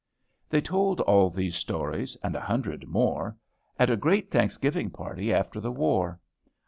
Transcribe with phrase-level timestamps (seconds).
[0.49, 3.37] They told all these stories, and a hundred more,
[3.77, 6.19] at a great Thanksgiving party after the war.